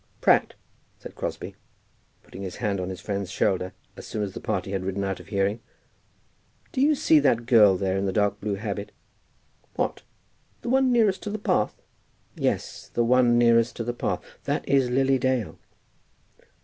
[0.19, 0.55] "Pratt,"
[0.97, 1.53] said Crosbie,
[2.23, 5.19] putting his hand on his friend's shoulder as soon as the party had ridden out
[5.19, 5.59] of hearing,
[6.71, 8.91] "do you see that girl there in the dark blue habit?"
[9.75, 10.01] "What,
[10.63, 11.79] the one nearest to the path?"
[12.35, 14.23] "Yes; the one nearest to the path.
[14.45, 15.59] That is Lily Dale."